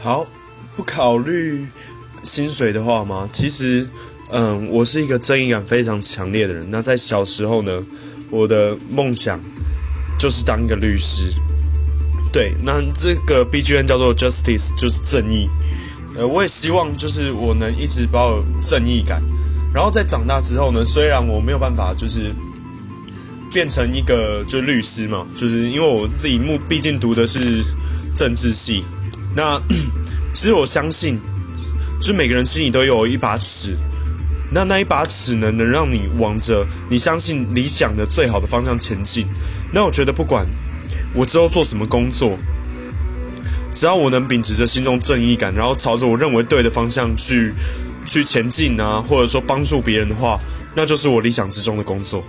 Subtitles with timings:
[0.00, 0.26] 好，
[0.76, 1.66] 不考虑
[2.22, 3.28] 薪水的话吗？
[3.32, 3.88] 其实，
[4.30, 6.66] 嗯，我是一个正义感非常强烈的人。
[6.70, 7.82] 那在小时候呢，
[8.30, 9.40] 我的梦想
[10.18, 11.32] 就是当一个律师。
[12.32, 15.48] 对，那这个 B G N 叫做 Justice，就是正义。
[16.16, 19.22] 呃，我也希望就是我能一直保有正义感。
[19.72, 22.32] 然后在长大之后呢，虽然我没有办法就是
[23.52, 27.64] 变成一个就律师嘛，就是因为我自己目毕竟读的是
[28.14, 28.84] 政治系。
[29.36, 29.60] 那
[30.34, 31.20] 其实我相信，
[32.00, 33.76] 就每个人心里都有一把尺，
[34.50, 39.26] 那那一把尺呢，能让你往着你相信理想的最好的方向前进。
[39.74, 40.46] 那我觉得不管
[41.12, 42.38] 我之后做什么工作，
[43.74, 47.52] 只要我能秉持着心中正义感，然后朝着我认为对的方向去
[48.06, 50.40] 去前进啊，或者说帮助别人的话，
[50.74, 52.24] 那就是我理想之中的工作。